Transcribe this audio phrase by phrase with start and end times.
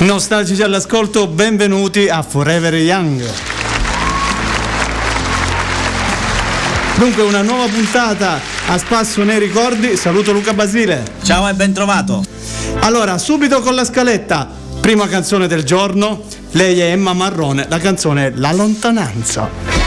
[0.00, 3.22] Nostalgici all'ascolto, benvenuti a Forever Young.
[6.96, 11.04] Dunque una nuova puntata a spasso nei ricordi, saluto Luca Basile.
[11.22, 12.24] Ciao e ben trovato.
[12.80, 14.48] Allora, subito con la scaletta,
[14.80, 19.79] prima canzone del giorno, lei è Emma Marrone, la canzone La lontananza.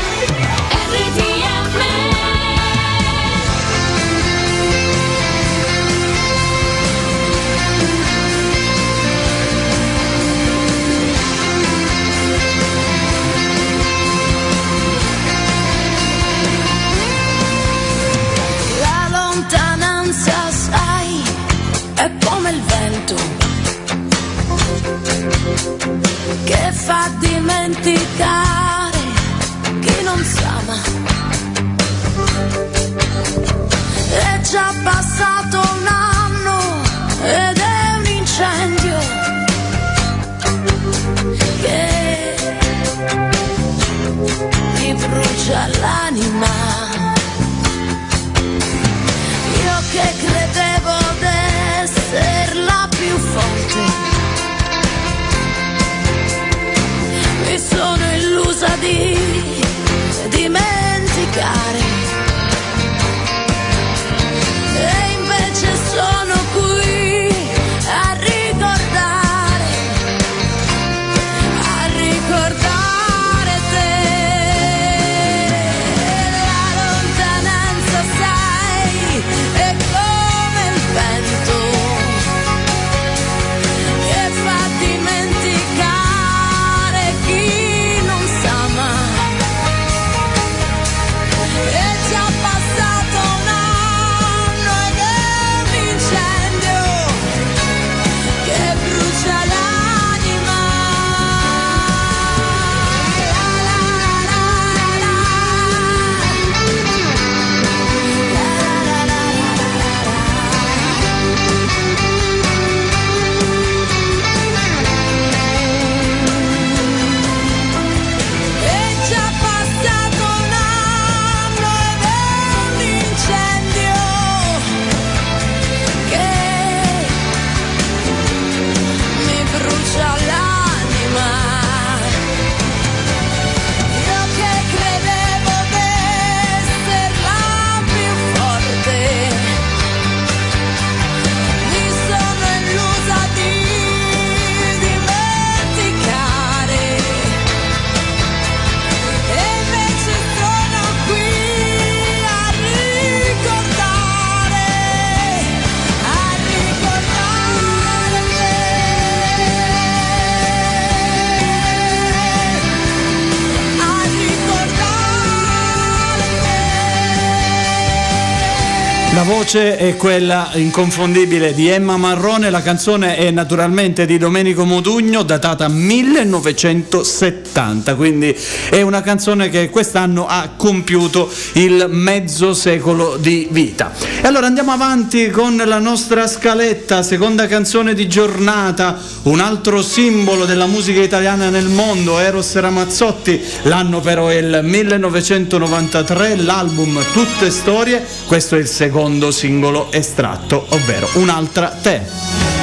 [169.43, 175.67] Voce è quella inconfondibile di Emma Marrone, la canzone è naturalmente di Domenico Modugno, datata
[175.67, 178.33] 1970, quindi
[178.69, 183.91] è una canzone che quest'anno ha compiuto il mezzo secolo di vita.
[184.21, 190.45] E allora andiamo avanti con la nostra scaletta, seconda canzone di giornata, un altro simbolo
[190.45, 198.05] della musica italiana nel mondo, Eros Ramazzotti, l'anno però è il 1993, l'album Tutte Storie,
[198.25, 202.62] questo è il secondo singolo estratto, ovvero Un'altra te.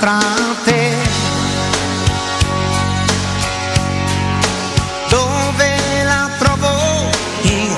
[0.00, 0.20] Un'altra
[0.64, 0.96] te.
[5.08, 7.10] Dove la trovo
[7.42, 7.76] io?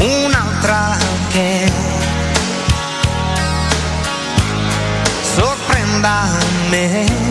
[0.00, 0.98] Un'altra
[1.30, 1.72] che
[5.22, 6.28] sorprenda
[6.68, 7.29] me.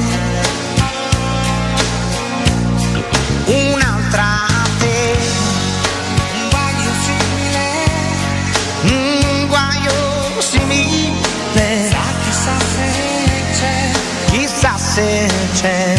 [15.00, 15.98] Se c'è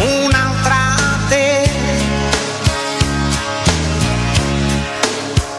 [0.00, 0.96] un'altra
[1.28, 1.68] te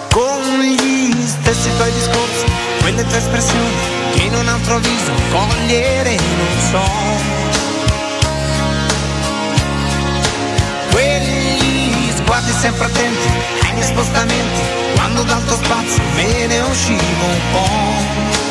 [0.09, 2.45] con gli stessi tuoi discorsi
[2.81, 3.75] quelle tue espressioni
[4.13, 6.87] che in un altro viso cogliere non so.
[10.91, 13.27] Quegli sguardi sempre attenti
[13.61, 14.61] ai miei spostamenti,
[14.95, 18.48] quando dal tuo spazio me ne uscivo un po'.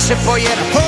[0.00, 0.79] Anche se poi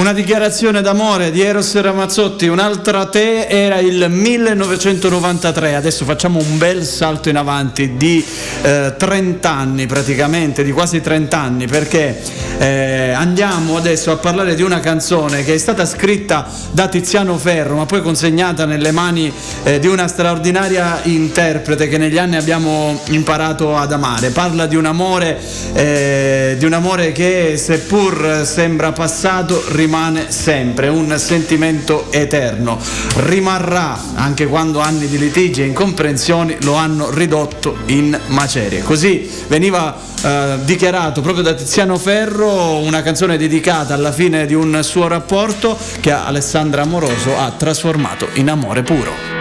[0.00, 6.86] Una dichiarazione d'amore di Eros Ramazzotti, un'altra te era il 1993, adesso facciamo un bel
[6.86, 8.24] salto in avanti di
[8.62, 12.18] eh, 30 anni praticamente, di quasi 30 anni, perché
[12.56, 17.76] eh, andiamo adesso a parlare di una canzone che è stata scritta da Tiziano Ferro,
[17.76, 19.30] ma poi consegnata nelle mani
[19.64, 24.30] eh, di una straordinaria interprete che negli anni abbiamo imparato ad amare.
[24.30, 25.38] Parla di un amore,
[25.74, 29.88] eh, di un amore che seppur sembra passato, rimane
[30.28, 32.78] sempre un sentimento eterno.
[33.16, 38.82] Rimarrà anche quando anni di litigi e incomprensioni lo hanno ridotto in macerie.
[38.82, 44.80] Così veniva eh, dichiarato proprio da Tiziano Ferro una canzone dedicata alla fine di un
[44.82, 49.39] suo rapporto che Alessandra Amoroso ha trasformato in amore puro.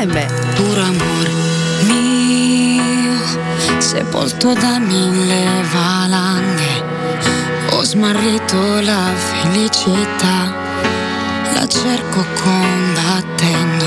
[0.00, 0.16] RTM
[0.54, 1.28] puro amor
[1.86, 3.20] mio,
[3.78, 6.82] sepolto da mille valanghe,
[7.72, 10.54] ho smarrito la felicità,
[11.52, 13.84] la cerco combattendo,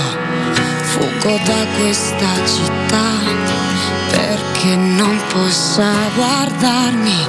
[0.82, 3.10] fuggo da questa città,
[4.12, 7.28] perché non possa guardarmi,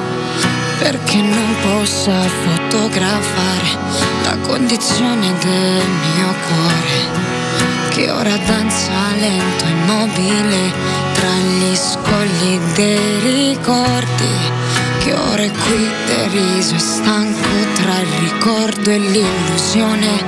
[0.78, 3.78] perché non possa fotografare
[4.24, 7.33] la condizione del mio cuore
[7.94, 10.72] che ora danza lento immobile
[11.12, 14.34] tra gli scogli dei ricordi,
[14.98, 20.24] che ora è qui deriso e stanco tra il ricordo e l'illusione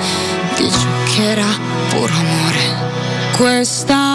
[0.57, 1.49] di ciò che era
[1.89, 3.35] puro amore.
[3.37, 4.06] Questa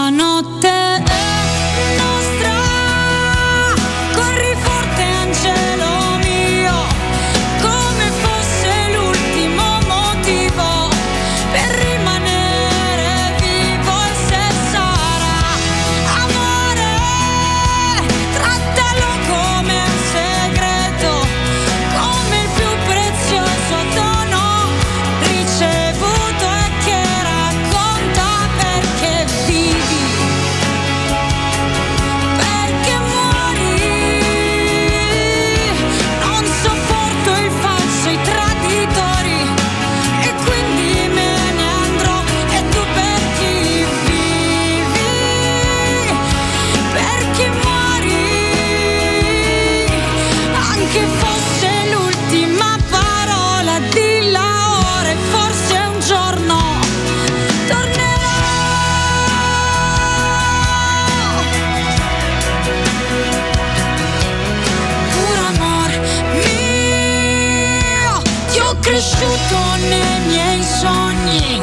[68.91, 69.57] cresciuto
[69.87, 71.61] nei miei sogni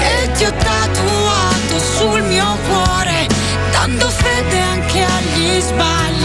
[0.00, 3.26] e ti ho tatuato sul mio cuore,
[3.70, 6.19] dando fede anche agli sbagli.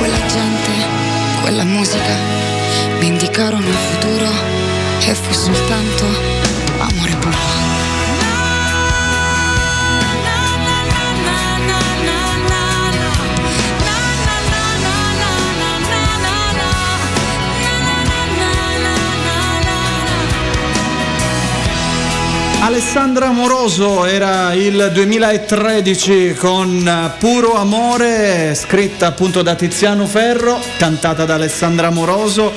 [0.00, 0.70] Quella gente
[1.42, 2.16] quella musica.
[2.98, 4.28] Mi indicarono il futuro
[5.00, 6.04] e fu soltanto
[6.78, 7.69] amore puro
[22.62, 31.34] Alessandra Amoroso era il 2013 con Puro Amore, scritta appunto da Tiziano Ferro, cantata da
[31.34, 32.52] Alessandra Amoroso.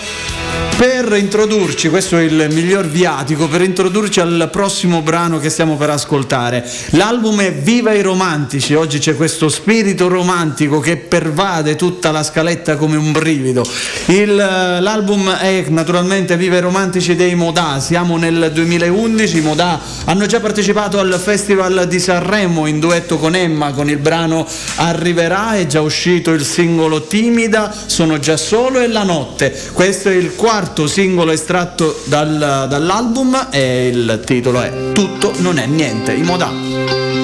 [0.76, 5.92] Per introdurci, questo è il miglior viatico, per introdurci al prossimo brano che stiamo per
[5.92, 6.68] ascoltare.
[6.92, 12.76] L'album è Viva i romantici, oggi c'è questo spirito romantico che pervade tutta la scaletta
[12.76, 13.64] come un brivido.
[14.08, 20.26] Il, l'album è naturalmente Viva i romantici dei Modà, siamo nel 2011, i Modà hanno
[20.26, 24.46] già partecipato al Festival di Sanremo in duetto con Emma con il brano
[24.78, 29.56] Arriverà, è già uscito il singolo Timida, Sono già solo e La notte.
[29.72, 35.66] Questo è il quarto singolo estratto dal- dall'album e il titolo è Tutto non è
[35.66, 37.23] niente, i Modà.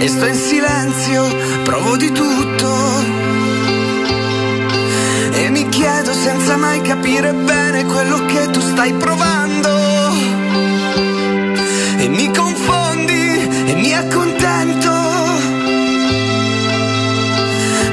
[0.00, 1.28] E sto in silenzio,
[1.62, 2.68] provo di tutto.
[5.32, 9.68] E mi chiedo senza mai capire bene quello che tu stai provando.
[11.98, 14.90] E mi confondi e mi accontento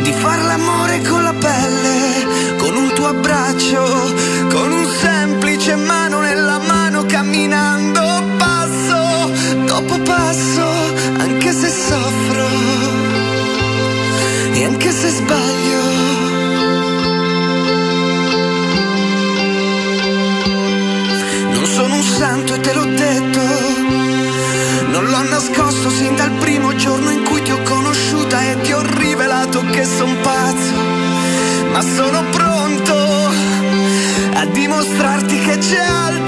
[0.03, 4.06] di far l'amore con la pelle, con un tuo abbraccio,
[15.17, 15.81] sbaglio.
[21.53, 23.41] Non sono un santo e te l'ho detto,
[24.91, 28.81] non l'ho nascosto sin dal primo giorno in cui ti ho conosciuta e ti ho
[28.81, 30.75] rivelato che son pazzo,
[31.71, 32.95] ma sono pronto
[34.33, 36.26] a dimostrarti che c'è altro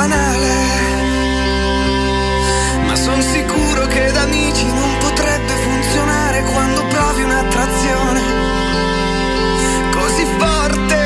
[0.00, 0.52] banale,
[2.86, 8.20] ma sono sicuro che da amici non potrebbe funzionare quando provi un'attrazione
[9.90, 10.98] così forte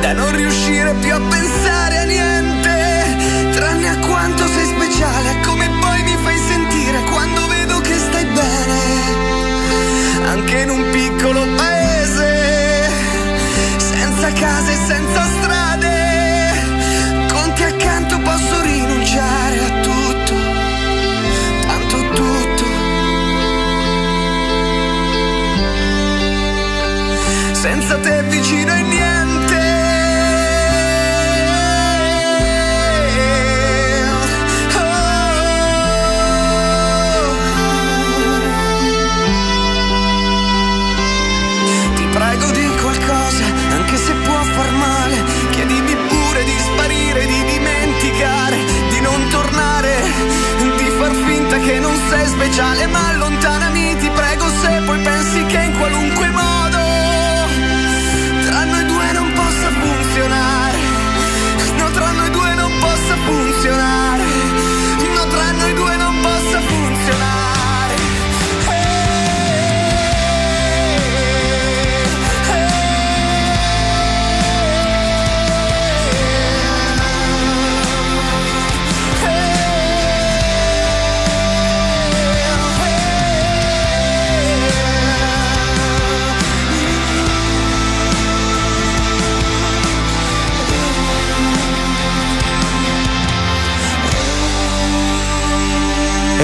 [0.00, 1.99] da non riuscire più a pensare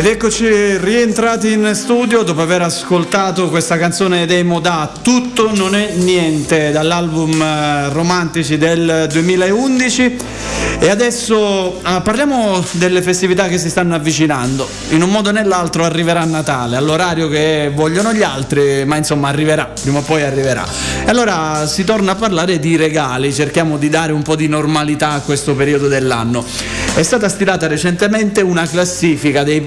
[0.06, 5.94] Ed eccoci rientrati in studio dopo aver ascoltato questa canzone dei Modà, Tutto non è
[5.96, 10.16] niente, dall'album eh, Romantici del 2011.
[10.78, 14.68] E adesso ah, parliamo delle festività che si stanno avvicinando.
[14.90, 19.72] In un modo o nell'altro arriverà Natale, all'orario che vogliono gli altri, ma insomma arriverà,
[19.80, 20.64] prima o poi arriverà.
[21.04, 25.12] E allora si torna a parlare di regali, cerchiamo di dare un po' di normalità
[25.12, 26.44] a questo periodo dell'anno.
[26.94, 29.60] È stata stilata recentemente una classifica dei,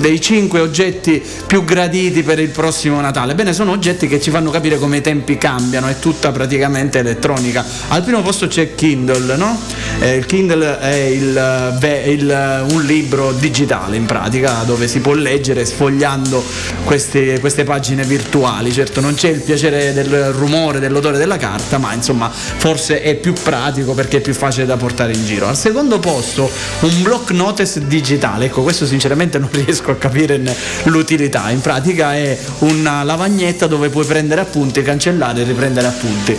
[0.00, 3.34] dei 5 oggetti più graditi per il prossimo Natale.
[3.34, 7.64] Bene, sono oggetti che ci fanno capire come i tempi cambiano, è tutta praticamente elettronica.
[7.88, 9.58] Al primo posto c'è Kindle, no?
[10.00, 15.14] Eh, il Kindle è il, beh, il- un libro digitale in pratica dove si può
[15.14, 16.42] leggere sfogliando
[16.84, 18.72] queste, queste pagine virtuali.
[18.72, 23.32] Certo non c'è il piacere del rumore, dell'odore della carta, ma insomma forse è più
[23.32, 25.46] pratico perché è più facile da portare in giro.
[25.48, 30.40] Al secondo posto un block notice digitale, ecco questo sinceramente non riesco a capire
[30.84, 36.36] l'utilità, in pratica è una lavagnetta dove puoi prendere appunti, cancellare e riprendere appunti.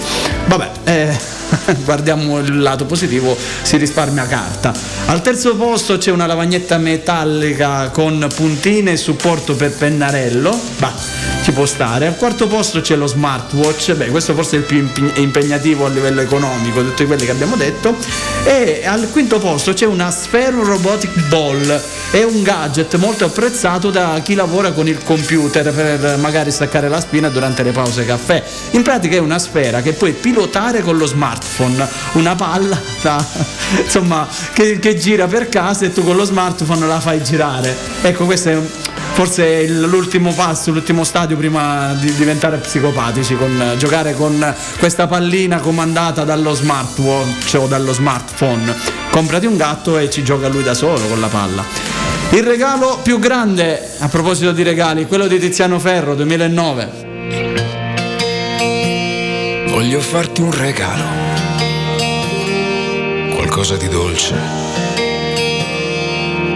[0.48, 1.39] Vabbè, eh,
[1.84, 4.74] guardiamo il lato positivo, si risparmia carta.
[5.06, 10.94] Al terzo posto c'è una lavagnetta metallica con puntine e supporto per pennarello, bah,
[11.44, 12.08] ci può stare.
[12.08, 15.90] Al quarto posto c'è lo smartwatch, beh questo forse è il più imp- impegnativo a
[15.90, 17.96] livello economico tutti quelli che abbiamo detto.
[18.44, 21.82] E al quinto posto c'è una Sphere Robotic Ball,
[22.12, 27.00] è un gadget molto apprezzato da chi lavora con il computer per magari staccare la
[27.00, 28.44] spina durante le pause caffè.
[28.72, 31.06] In pratica è una sfera che puoi pilotare con lo
[31.40, 33.26] smartphone, una palla da-
[33.84, 37.76] insomma, che, che gira per casa e tu con lo smartphone la fai girare.
[38.02, 38.58] Ecco, questo è
[39.14, 46.24] forse l'ultimo passo, l'ultimo stadio prima di diventare psicopatici, con, giocare con questa pallina comandata
[46.24, 48.76] dallo smartwatch o dallo smartphone.
[49.10, 51.64] Comprati un gatto e ci gioca lui da solo con la palla.
[52.32, 57.08] Il regalo più grande, a proposito di regali, quello di Tiziano Ferro 2009.
[59.80, 61.04] Voglio farti un regalo,
[63.60, 64.36] qualcosa di dolce,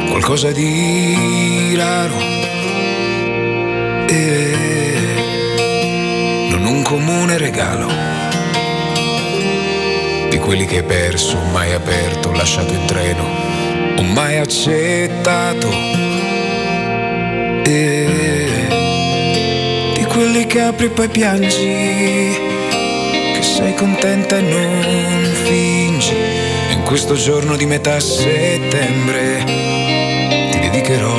[0.07, 2.17] qualcosa di raro
[4.07, 4.55] e
[6.49, 7.91] non un comune regalo
[10.29, 13.27] di quelli che hai perso, mai aperto, lasciato in treno
[13.97, 15.69] o mai accettato
[17.65, 18.07] e
[19.97, 21.67] di quelli che apri e poi piangi
[23.33, 25.82] che sei contenta e non fingi.
[26.93, 29.43] Questo giorno di metà settembre
[30.51, 31.15] ti dedicherò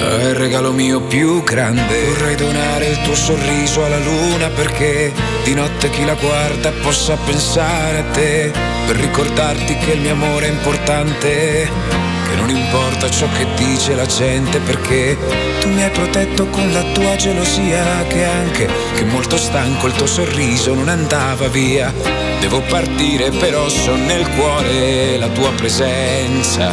[0.00, 2.06] al regalo mio più grande.
[2.06, 5.12] Vorrei donare il tuo sorriso alla luna perché
[5.44, 8.50] di notte chi la guarda possa pensare a te.
[8.86, 11.68] Per ricordarti che il mio amore è importante.
[12.30, 15.18] Che non importa ciò che dice la gente perché
[15.60, 20.06] tu mi hai protetto con la tua gelosia che anche che molto stanco il tuo
[20.06, 22.25] sorriso non andava via.
[22.40, 26.72] Devo partire però so nel cuore la tua presenza.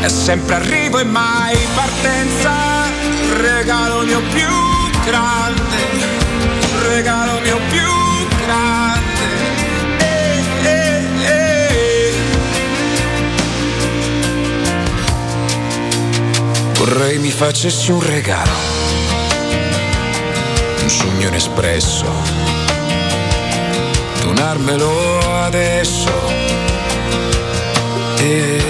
[0.00, 2.52] È sempre arrivo e mai partenza.
[3.36, 4.48] Regalo mio più
[5.04, 5.76] grande.
[6.88, 9.08] Regalo mio più grande.
[9.98, 12.12] Eh, eh, eh.
[16.74, 18.50] Vorrei mi facessi un regalo,
[20.82, 22.06] un sogno inespresso,
[24.32, 26.10] donarmelo adesso.
[28.18, 28.62] E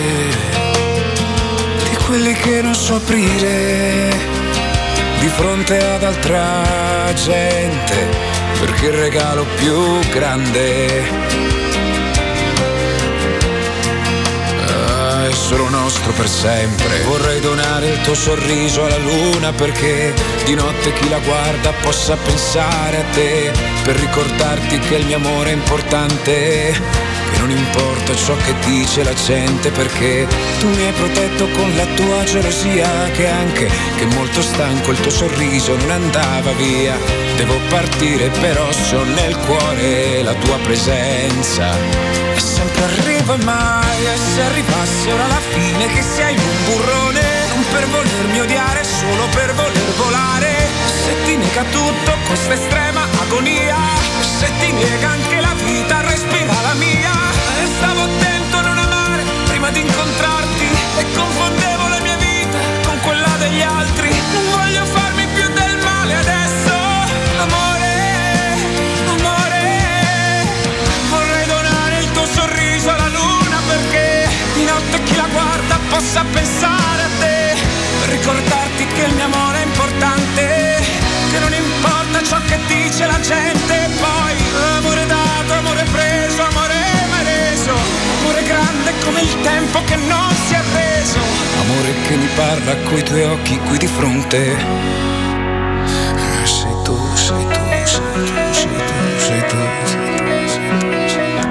[1.89, 4.09] di quelli che non so aprire
[5.19, 8.09] di fronte ad altra gente,
[8.59, 11.50] perché il regalo più grande
[15.51, 17.03] solo nostro per sempre.
[17.03, 22.99] Vorrei donare il tuo sorriso alla luna perché di notte chi la guarda possa pensare
[22.99, 23.51] a te,
[23.83, 26.31] per ricordarti che il mio amore è importante
[27.33, 30.29] che non importa ciò che dice la gente perché
[30.61, 35.11] tu mi hai protetto con la tua gelosia che anche che molto stanco il tuo
[35.11, 41.73] sorriso non andava via devo partire però so nel cuore la tua presenza.
[42.35, 47.23] E sempre arrivo e mai e se arrivasse ora la fine che sei un burrone.
[47.55, 50.53] Non per volermi odiare solo per voler volare.
[50.85, 53.79] Se ti nega tutto questa estrema agonia.
[54.21, 57.15] Se ti nega anche la vita respira la mia.
[57.63, 63.01] E stavo attento a non amare prima di incontrarti e confondevo la mia vita con
[63.01, 64.11] quella degli altri.
[64.11, 65.00] Non voglio farmi
[83.01, 84.35] dice la gente poi
[84.77, 86.75] Amore dato, amore preso, amore
[87.09, 87.73] mai reso
[88.21, 91.19] Amore grande come il tempo che non si è reso
[91.63, 94.39] Amore che mi parla coi tuoi occhi qui di fronte.
[94.39, 94.57] Eh,
[96.47, 101.37] sei tu, sei tu, sei tu, sei tu, sei tu, sei tu, sei tu, sei
[101.37, 101.47] tu.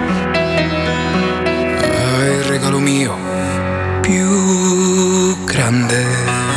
[1.84, 3.18] Ah, il regalo mio
[4.02, 6.49] più grande.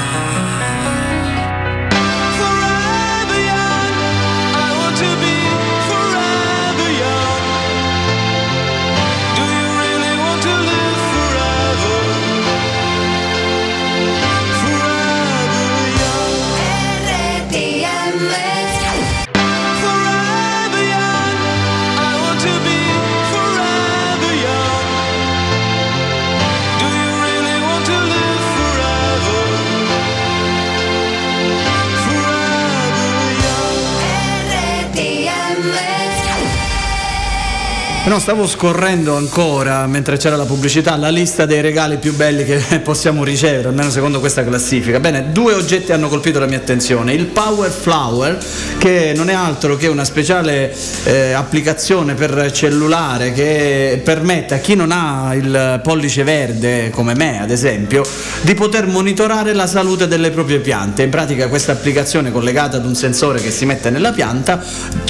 [38.12, 42.80] No, stavo scorrendo ancora mentre c'era la pubblicità la lista dei regali più belli che
[42.84, 45.00] possiamo ricevere, almeno secondo questa classifica.
[45.00, 47.14] Bene, due oggetti hanno colpito la mia attenzione.
[47.14, 48.38] Il Power Flower,
[48.82, 54.74] che non è altro che una speciale eh, applicazione per cellulare che permette a chi
[54.74, 58.02] non ha il pollice verde, come me ad esempio,
[58.40, 61.04] di poter monitorare la salute delle proprie piante.
[61.04, 64.60] In pratica questa applicazione collegata ad un sensore che si mette nella pianta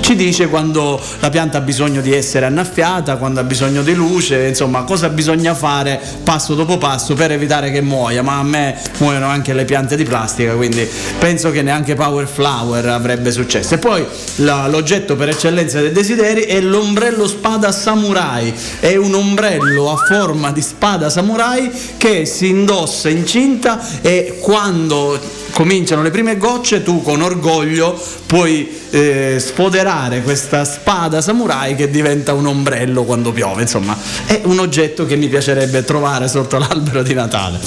[0.01, 4.49] ci dice quando la pianta ha bisogno di essere annaffiata, quando ha bisogno di luce,
[4.49, 9.29] insomma cosa bisogna fare passo dopo passo per evitare che muoia, ma a me muoiono
[9.29, 10.87] anche le piante di plastica, quindi
[11.19, 13.62] penso che neanche Power Flower avrebbe successo.
[13.71, 14.05] E poi
[14.37, 20.53] la- l'oggetto per eccellenza dei desideri è l'ombrello spada samurai, è un ombrello a forma
[20.53, 25.19] di spada samurai che si indossa incinta e quando
[25.53, 32.33] cominciano le prime gocce tu con orgoglio puoi eh, sfoderare questa spada samurai che diventa
[32.33, 33.61] un ombrello quando piove.
[33.63, 37.59] Insomma è un oggetto che mi piacerebbe trovare sotto l'albero di Natale.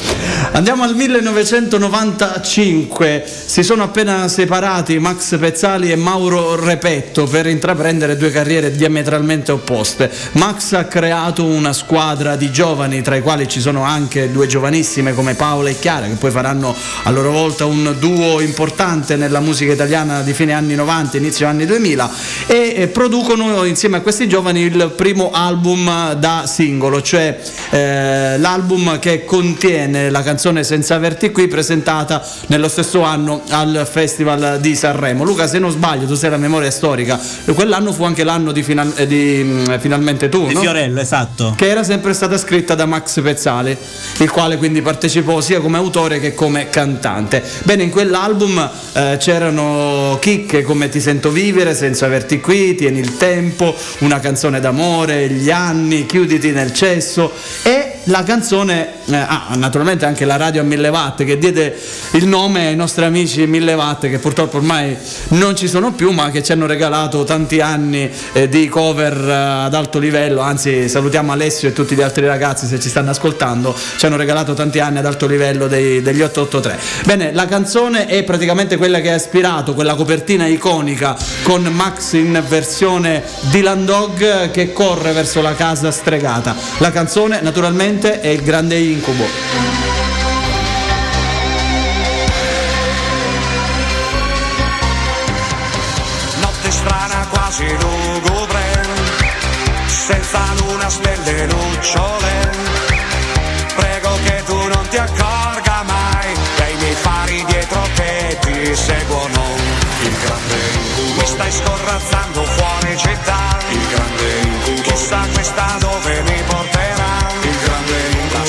[0.52, 8.32] Andiamo al 1995 si sono appena separati Max Pezzali e Mauro Repetto per intraprendere due
[8.32, 10.10] carriere diametralmente opposte.
[10.34, 15.14] Max ha creato una squadra di giovani tra i quali ci sono anche due giovanissime
[15.14, 19.74] come Paola e Chiara che poi faranno a loro volta un duo importante nella musica
[19.74, 22.10] italiana di fine anni 90 inizio anni 2000
[22.48, 27.40] e eh, producono insieme a questi giovani il primo album da singolo cioè
[27.72, 34.60] eh, l'album che contiene la canzone Senza averti qui presentata nello stesso anno al Festival
[34.60, 37.20] di Sanremo Luca se non sbaglio tu sei la memoria storica
[37.54, 40.62] quell'anno fu anche l'anno di, final- eh, di, mm, Finalmente tu Di no?
[40.62, 41.54] Fiorello, esatto.
[41.56, 43.78] che era sempre stata scritta da Max Pezzali,
[44.18, 47.44] il quale quindi partecipò sia come autore che come cantante.
[47.66, 53.18] Bene, in quell'album eh, c'erano chicche come Ti sento vivere, senza averti qui, Tieni il
[53.18, 57.32] tempo, una canzone d'amore, Gli anni, Chiuditi nel cesso
[57.64, 61.76] e la canzone, eh, ah, naturalmente anche la radio a 1000 watt che diede
[62.12, 64.96] il nome ai nostri amici 1000 watt che purtroppo ormai
[65.30, 69.34] non ci sono più ma che ci hanno regalato tanti anni eh, di cover eh,
[69.66, 73.76] ad alto livello, anzi salutiamo Alessio e tutti gli altri ragazzi se ci stanno ascoltando,
[73.98, 76.80] ci hanno regalato tanti anni ad alto livello dei- degli 883.
[77.06, 82.44] Bene, la canzone è praticamente quella che ha ispirato quella copertina iconica con Max in
[82.48, 86.56] versione Dylan Dog che corre verso la casa stregata.
[86.78, 89.26] La canzone naturalmente Presidente e il grande incubo.
[96.42, 98.64] Notte strana quasi lugubre,
[99.88, 102.50] senza luna stelle lucciole.
[103.76, 109.44] Prego che tu non ti accorga mai dei miei fari dietro che ti seguono.
[110.02, 111.22] Il grande incubo.
[111.22, 113.58] Mi stai scorrazzando fuori città.
[113.70, 114.82] Il grande incubo.
[114.82, 116.85] Chissà questa dove mi porterà.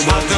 [0.06, 0.35] what the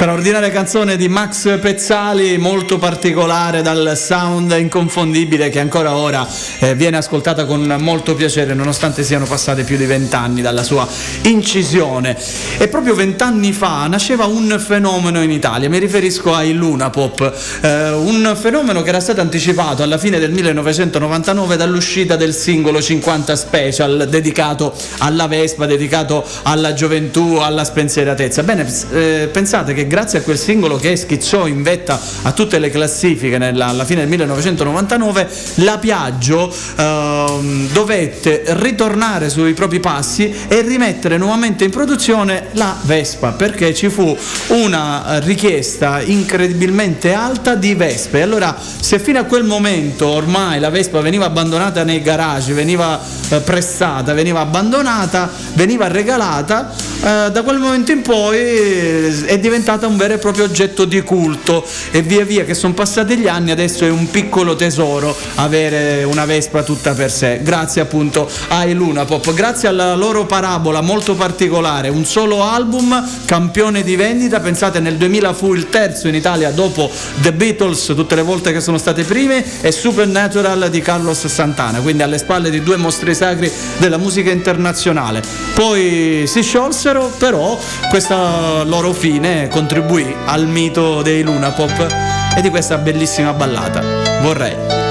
[0.00, 6.26] Straordinaria canzone di Max Pezzali, molto particolare dal sound inconfondibile che ancora ora
[6.60, 10.88] eh, viene ascoltata con molto piacere nonostante siano passati più di vent'anni dalla sua
[11.24, 12.16] incisione.
[12.56, 17.90] E proprio vent'anni fa nasceva un fenomeno in Italia, mi riferisco ai Luna Pop, eh,
[17.90, 24.06] un fenomeno che era stato anticipato alla fine del 1999 dall'uscita del singolo 50 Special
[24.08, 28.42] dedicato alla Vespa, dedicato alla gioventù, alla spensieratezza.
[28.42, 32.70] Bene, eh, pensate che grazie a quel singolo che schizzò in vetta a tutte le
[32.70, 40.60] classifiche nella, alla fine del 1999, la Piaggio ehm, dovette ritornare sui propri passi e
[40.60, 44.16] rimettere nuovamente in produzione la Vespa perché ci fu
[44.48, 48.22] una eh, richiesta incredibilmente alta di Vespe.
[48.22, 53.40] Allora, se fino a quel momento ormai la Vespa veniva abbandonata nei garage, veniva eh,
[53.40, 56.72] prestata, veniva abbandonata, veniva regalata,
[57.02, 61.02] eh, da quel momento in poi eh, è diventata un vero e proprio oggetto di
[61.02, 61.64] culto.
[61.90, 66.24] E via via che sono passati gli anni adesso è un piccolo tesoro avere una
[66.24, 67.40] Vespa tutta per sé.
[67.42, 73.82] Grazie appunto ai Luna Pop, grazie alla loro parabola molto particolare, un solo album, campione
[73.82, 76.90] di vendita, pensate nel 2000 fu il terzo in Italia dopo
[77.20, 82.02] The Beatles tutte le volte che sono state prime e Supernatural di Carlos Santana, quindi
[82.02, 85.22] alle spalle di due mostri sacri della musica internazionale.
[85.54, 91.86] Poi si sciolsero, però questa loro fine contribuì al mito dei Luna Pop
[92.36, 93.80] e di questa bellissima ballata.
[94.20, 94.56] Vorrei.
[94.56, 94.89] Vorrei,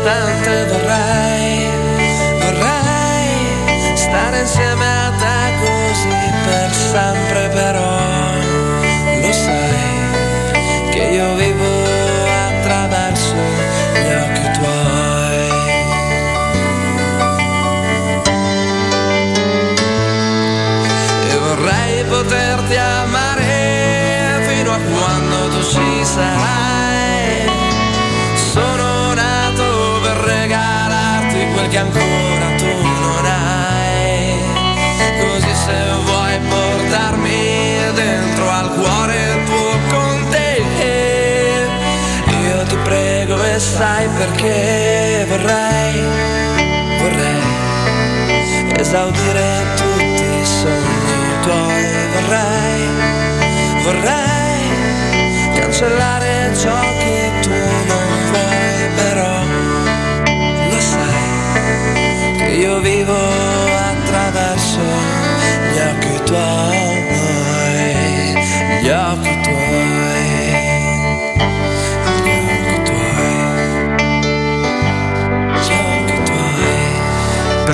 [0.00, 0.64] istante.
[0.66, 1.68] Vorrei,
[2.40, 6.08] vorrei stare insieme a te così
[6.44, 7.89] per sempre, però
[31.60, 34.38] quel che ancora tu non hai.
[35.20, 40.62] Così se vuoi portarmi dentro al cuore tuo con te,
[42.42, 46.02] io ti prego e sai perché vorrei,
[46.98, 47.42] vorrei
[48.76, 52.88] esaudire tutti i sogni tuoi vorrei,
[53.82, 57.19] vorrei cancellare ciò che
[62.80, 64.80] vivo attraverso
[65.72, 66.89] gli occhi tuoi,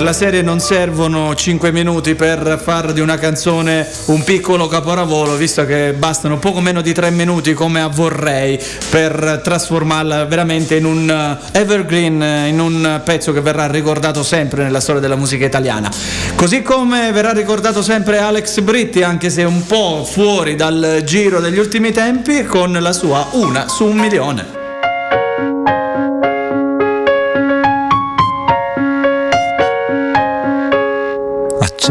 [0.07, 5.67] la serie non servono 5 minuti per far di una canzone un piccolo capolavoro, visto
[5.67, 8.57] che bastano poco meno di 3 minuti come a Vorrei
[8.89, 14.63] per trasformarla veramente in un eh, evergreen, eh, in un pezzo che verrà ricordato sempre
[14.63, 15.91] nella storia della musica italiana.
[16.37, 21.59] Così come verrà ricordato sempre Alex Britti, anche se un po' fuori dal giro degli
[21.59, 24.66] ultimi tempi, con la sua Una su un milione.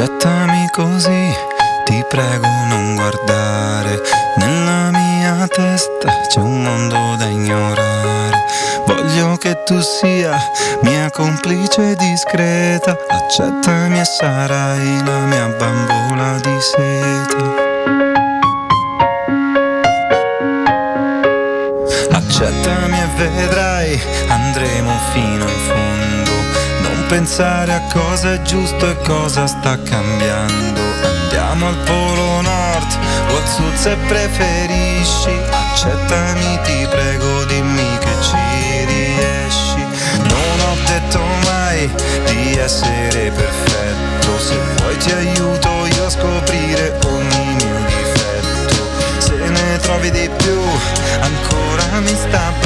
[0.06, 1.34] Accettami così,
[1.84, 3.99] ti prego non guardare.
[4.36, 8.45] Nella mia testa c'è un mondo da ignorare.
[8.86, 10.38] Voglio che tu sia
[10.84, 12.95] mia complice discreta.
[13.08, 17.64] Accettami e sarai la mia bambola di seta.
[22.12, 26.64] Accettami e vedrai, andremo fino in fondo.
[26.86, 30.82] Non pensare a cosa è giusto e cosa sta cambiando.
[31.04, 32.98] Andiamo al polo nord
[33.30, 35.34] o al sud se preferisci.
[35.50, 39.82] Accettami, ti prego, dimmi che ci riesci.
[40.18, 41.90] Non ho detto mai
[42.26, 44.40] di essere perfetto.
[44.40, 48.86] Se vuoi ti aiuto io a scoprire ogni mio difetto.
[49.18, 50.62] Se ne trovi di più,
[51.20, 52.64] ancora mi sta bene.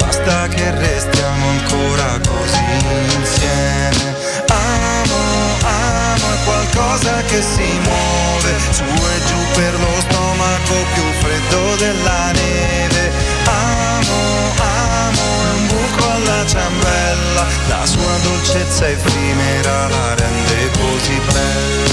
[0.00, 4.14] Basta che restiamo ancora così insieme.
[4.48, 5.20] Amo,
[5.62, 12.32] amo è qualcosa che si muove su e giù per lo stomaco più freddo della
[12.32, 13.12] neve.
[13.44, 21.89] Amo, amo è un buco alla ciambella, la sua dolcezza effimera la rende così bella.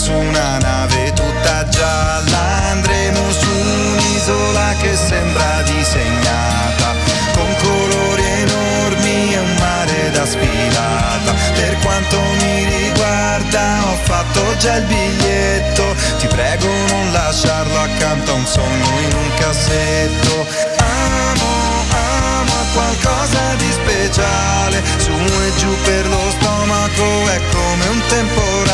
[0.00, 6.94] Su una nave tutta gialla, andremo su un'isola che sembra disegnata,
[7.34, 14.76] con colori enormi e un mare da sfilata, per quanto mi riguarda ho fatto già
[14.76, 20.46] il biglietto, ti prego non lasciarlo accanto a un sogno in un cassetto,
[20.78, 28.69] amo, amo qualcosa di speciale, su e giù per lo stomaco è come un temporale,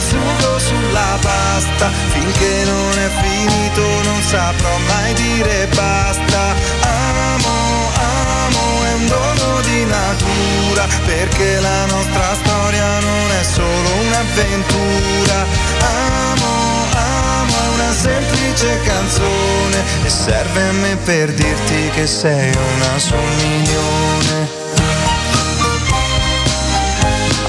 [0.00, 8.84] il sugo sulla pasta, finché non è finito non saprò mai dire basta, amo, amo
[8.84, 15.38] è un dono di natura, perché la nostra storia non è solo un'avventura,
[15.80, 22.98] amo, amo è una semplice canzone e serve a me per dirti che sei una
[23.36, 24.69] milione.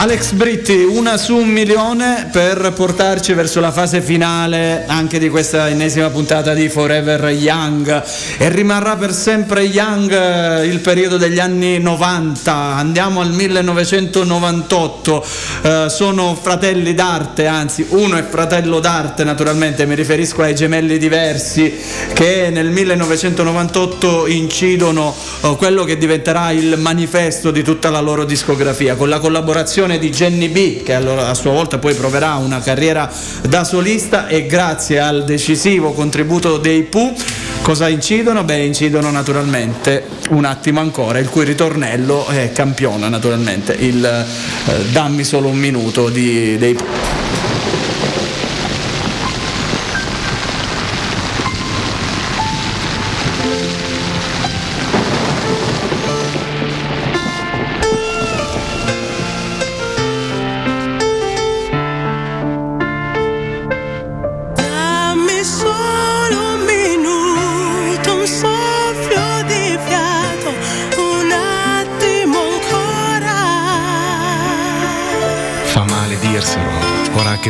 [0.01, 5.69] Alex Britti, una su un milione per portarci verso la fase finale anche di questa
[5.69, 8.03] ennesima puntata di Forever Young.
[8.39, 15.23] E rimarrà per sempre Young eh, il periodo degli anni 90, andiamo al 1998,
[15.61, 21.71] Eh, sono fratelli d'arte, anzi uno è fratello d'arte naturalmente, mi riferisco ai gemelli diversi
[22.13, 28.95] che nel 1998 incidono eh, quello che diventerà il manifesto di tutta la loro discografia.
[28.95, 33.11] Con la collaborazione di Jenny B che a sua volta poi proverà una carriera
[33.47, 37.13] da solista e grazie al decisivo contributo dei Pooh
[37.61, 38.43] cosa incidono?
[38.43, 45.23] Beh incidono naturalmente un attimo ancora il cui ritornello è campiona naturalmente il eh, dammi
[45.23, 47.20] solo un minuto di, dei Pooh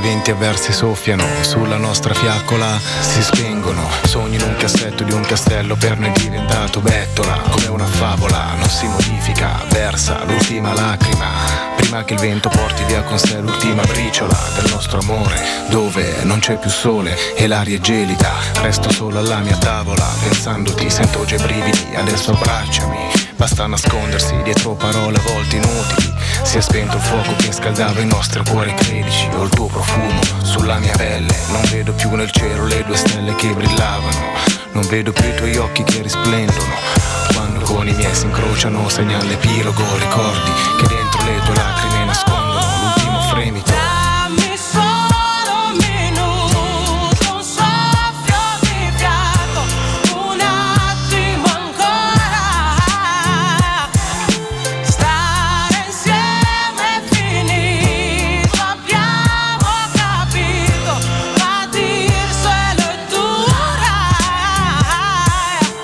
[0.02, 3.88] venti avversi soffiano sulla nostra fiaccola, si spengono.
[4.04, 8.68] Sogni in un cassetto di un castello per noi diventato bettola, come una favola, non
[8.68, 11.30] si modifica, versa l'ultima lacrima.
[11.76, 15.40] Prima che il vento porti via con sé l'ultima briciola del nostro amore,
[15.70, 18.32] dove non c'è più sole e l'aria è gelida.
[18.62, 23.21] Resto solo alla mia tavola, pensandoti, sento già i brividi, adesso abbracciami.
[23.42, 26.14] Basta nascondersi dietro parole a volte inutili.
[26.44, 29.28] Si è spento il fuoco che scaldava i nostri cuori, credici.
[29.34, 31.36] Ho il tuo profumo sulla mia pelle.
[31.50, 34.34] Non vedo più nel cielo le due stelle che brillavano.
[34.74, 36.76] Non vedo più i tuoi occhi che risplendono.
[37.34, 39.82] Quando con i miei si incrociano, segna l'epilogo.
[39.98, 42.41] Ricordi che dentro le tue lacrime nascondono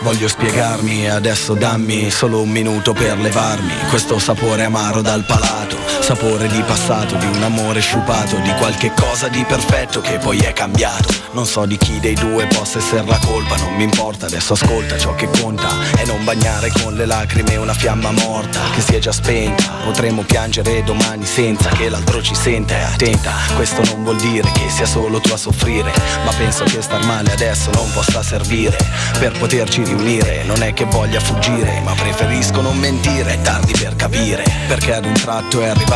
[0.07, 3.73] Voglio spiegarmi adesso dammi solo un minuto per levarmi.
[3.89, 5.76] Questo sapore amaro dal palato,
[6.07, 10.53] sapore di passato, di un amore sciupato, di qualche cosa di perfetto che poi è
[10.53, 11.13] cambiato.
[11.31, 14.97] Non so di chi dei due possa essere la colpa, non mi importa, adesso ascolta
[14.97, 18.99] ciò che conta e non bagnare con le lacrime una fiamma morta che si è
[18.99, 19.65] già spenta.
[19.83, 23.33] Potremmo piangere domani senza che l'altro ci senta e attenta.
[23.57, 25.91] Questo non vuol dire che sia solo tu a soffrire,
[26.23, 28.77] ma penso che star male adesso non possa servire
[29.19, 30.45] per poterci riunire.
[30.45, 34.45] Non è che voglia fuggire, ma preferisco non mentire, è tardi per capire.
[34.69, 35.95] Perché ad un tratto è arrivato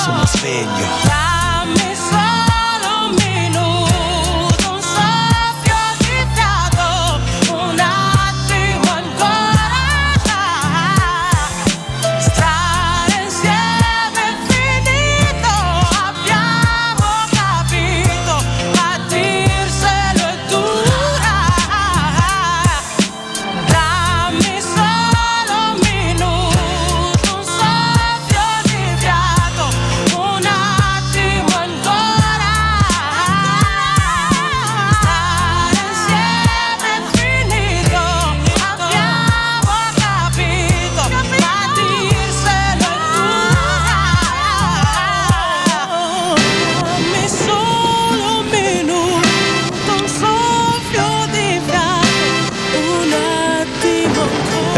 [0.00, 1.19] sono sveglio.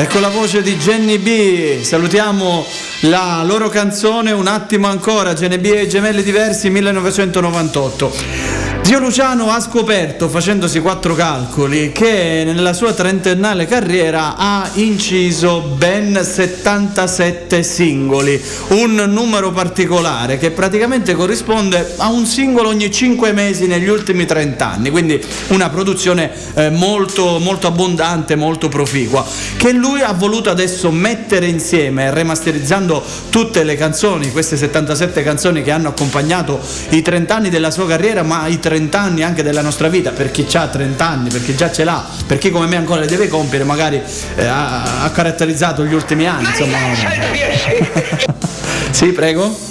[0.02, 1.80] Ecco la voce di Jenny B.
[1.82, 2.66] Salutiamo
[3.02, 8.51] la loro canzone Un attimo ancora, Jenny B e gemelli diversi 1998.
[8.84, 16.20] Zio Luciano ha scoperto, facendosi quattro calcoli, che nella sua trentennale carriera ha inciso ben
[16.20, 23.88] 77 singoli, un numero particolare che praticamente corrisponde a un singolo ogni 5 mesi negli
[23.88, 29.24] ultimi 30 anni, quindi una produzione eh, molto, molto abbondante, molto proficua,
[29.58, 35.70] che lui ha voluto adesso mettere insieme, remasterizzando tutte le canzoni, queste 77 canzoni che
[35.70, 36.60] hanno accompagnato
[36.90, 40.30] i 30 anni della sua carriera, ma i 30 anni anche della nostra vita, per
[40.30, 43.06] chi ha 30 anni, per chi già ce l'ha, per chi come me ancora le
[43.06, 44.00] deve compiere, magari
[44.36, 46.46] eh, ha, ha caratterizzato gli ultimi anni.
[46.46, 46.78] Insomma.
[48.90, 49.70] sì, prego.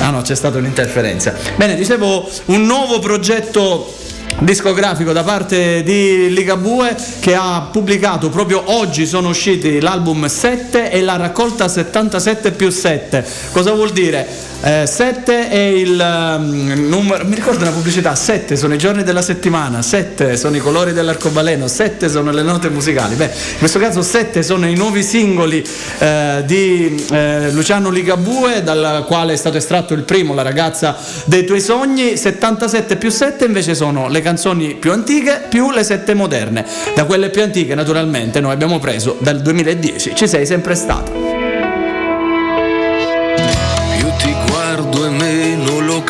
[0.00, 1.34] Ah no, c'è stata un'interferenza.
[1.56, 3.94] Bene, dicevo un nuovo progetto
[4.38, 11.02] discografico da parte di Ligabue che ha pubblicato proprio oggi sono usciti l'album 7 e
[11.02, 14.26] la raccolta 77 più 7 cosa vuol dire?
[14.62, 19.80] 7 è il um, numero, mi ricordo una pubblicità, 7 sono i giorni della settimana,
[19.80, 23.14] 7 sono i colori dell'arcobaleno, 7 sono le note musicali.
[23.14, 25.66] Beh, in questo caso 7 sono i nuovi singoli
[25.98, 30.94] eh, di eh, Luciano Ligabue, dal quale è stato estratto il primo, La ragazza
[31.24, 36.12] dei tuoi sogni, 77 più 7 invece sono le canzoni più antiche più le 7
[36.12, 36.66] moderne.
[36.94, 41.29] Da quelle più antiche naturalmente noi abbiamo preso dal 2010, ci sei sempre stato.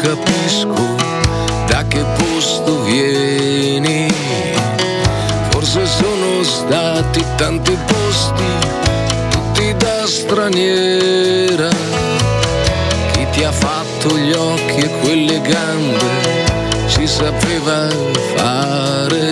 [0.01, 0.97] Capisco
[1.67, 4.09] da che posto vieni.
[5.51, 8.43] Forse sono stati tanti posti,
[9.31, 11.69] tutti da straniera.
[13.13, 15.99] Chi ti ha fatto gli occhi e quelle gambe
[16.89, 17.89] ci sapeva
[18.37, 19.31] fare.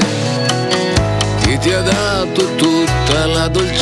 [1.41, 3.78] Chi ti ha dato tutta la dolcezza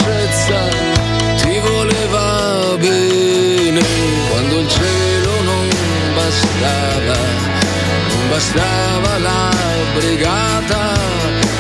[8.37, 9.51] bastava la
[9.95, 10.93] brigata,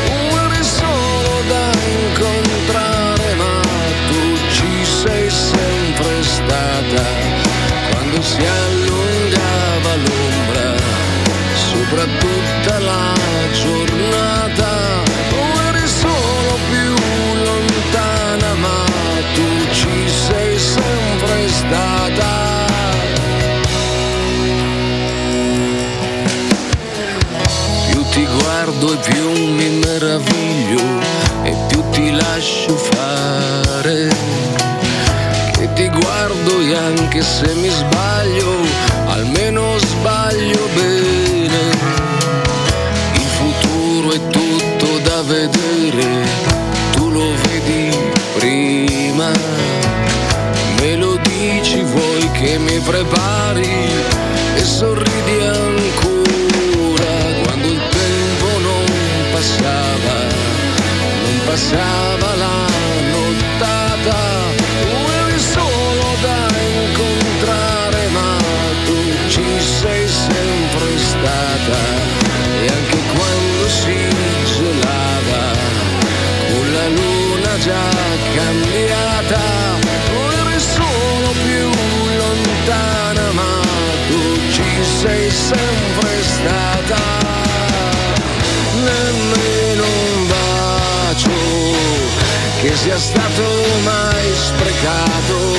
[0.05, 1.70] eri solo da
[2.01, 3.61] incontrare, ma
[4.09, 7.05] tu ci sei sempre stata,
[7.91, 10.74] quando si allungava l'ombra,
[11.70, 12.05] sopra
[32.47, 34.09] lascio fare.
[35.53, 38.53] Che ti guardo e anche se mi sbaglio,
[39.07, 41.71] almeno sbaglio bene.
[43.15, 46.25] Il futuro è tutto da vedere,
[46.95, 47.97] tu lo vedi
[48.39, 49.31] prima.
[50.81, 53.89] Me lo dici vuoi che mi prepari
[54.55, 55.85] e sorridi ancora
[59.33, 60.19] passava,
[61.23, 62.06] non passava
[85.07, 87.03] sei sempre stata.
[88.75, 91.31] Nemmeno un bacio
[92.61, 93.45] che sia stato
[93.85, 95.56] mai sprecato,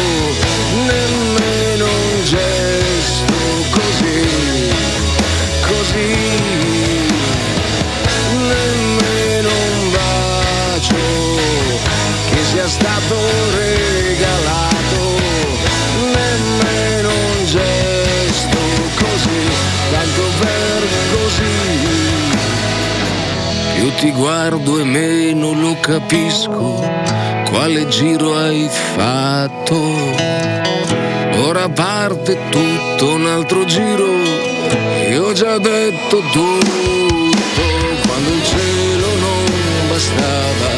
[23.98, 26.84] ti guardo e meno lo capisco
[27.50, 29.76] quale giro hai fatto.
[31.48, 34.06] Ora parte tutto un altro giro,
[35.10, 36.86] io ho già detto tutto.
[38.06, 39.44] Quando il cielo non
[39.90, 40.72] bastava,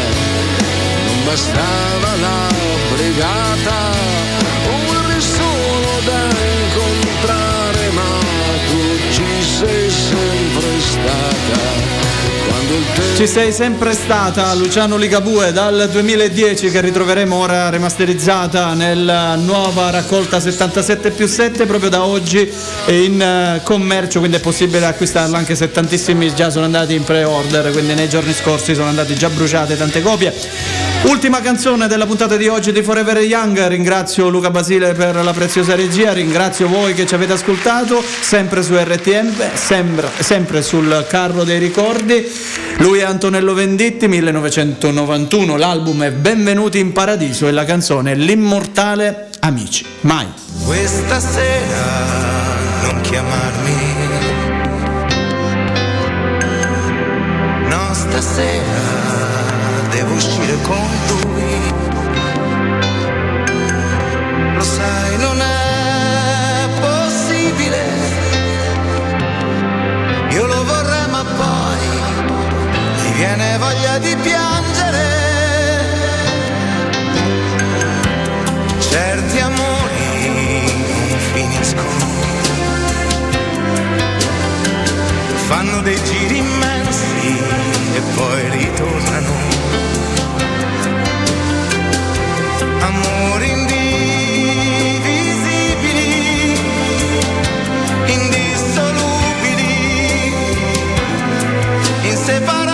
[1.06, 2.48] non bastava la
[2.94, 3.80] brigata,
[5.10, 6.22] eri solo da
[6.68, 7.92] incontrare,
[9.60, 11.69] sei sempre stata.
[13.16, 20.40] Ci sei sempre stata, Luciano Ligabue, dal 2010 che ritroveremo ora remasterizzata nella nuova raccolta
[20.40, 22.50] 77 più 7, proprio da oggi
[22.88, 27.72] in eh, commercio, quindi è possibile acquistarla anche se tantissimi già sono andati in pre-order,
[27.72, 30.89] quindi nei giorni scorsi sono andate già bruciate tante copie.
[31.04, 35.74] Ultima canzone della puntata di oggi di Forever Young, ringrazio Luca Basile per la preziosa
[35.74, 41.58] regia, ringrazio voi che ci avete ascoltato, sempre su RTM, sempre, sempre sul carro dei
[41.58, 42.30] ricordi.
[42.80, 49.86] Lui è Antonello Venditti, 1991, l'album è Benvenuti in Paradiso e la canzone L'immortale Amici.
[50.02, 50.28] Mai.
[50.66, 52.08] Questa sera
[52.84, 53.74] non chiamarmi.
[57.70, 58.99] No, stasera
[60.10, 61.74] devo uscire con lui.
[64.56, 67.82] Lo sai, non è possibile.
[70.32, 71.88] Io lo vorrei, ma poi
[73.04, 75.08] mi viene voglia di piangere.
[78.80, 80.72] Certi amori
[81.10, 82.08] non finiscono.
[85.48, 87.38] Fanno dei giri immensi
[87.96, 89.59] e poi ritornano.
[102.30, 102.69] Inseparabili.